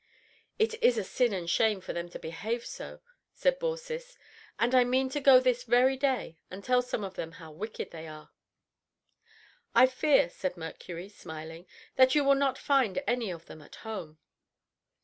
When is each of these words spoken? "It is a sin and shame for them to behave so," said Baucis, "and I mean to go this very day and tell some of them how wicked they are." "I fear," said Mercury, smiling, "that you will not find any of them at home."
"It 0.57 0.81
is 0.81 0.97
a 0.97 1.03
sin 1.03 1.31
and 1.31 1.47
shame 1.47 1.79
for 1.79 1.93
them 1.93 2.09
to 2.09 2.17
behave 2.17 2.65
so," 2.65 3.01
said 3.33 3.59
Baucis, 3.59 4.17
"and 4.57 4.73
I 4.73 4.83
mean 4.83 5.09
to 5.09 5.21
go 5.21 5.39
this 5.39 5.63
very 5.63 5.95
day 5.95 6.39
and 6.49 6.63
tell 6.63 6.81
some 6.81 7.03
of 7.03 7.13
them 7.13 7.33
how 7.33 7.51
wicked 7.51 7.91
they 7.91 8.07
are." 8.07 8.31
"I 9.75 9.85
fear," 9.85 10.27
said 10.31 10.57
Mercury, 10.57 11.07
smiling, 11.07 11.67
"that 11.97 12.15
you 12.15 12.23
will 12.23 12.33
not 12.33 12.57
find 12.57 13.03
any 13.05 13.29
of 13.29 13.45
them 13.45 13.61
at 13.61 13.75
home." 13.85 14.17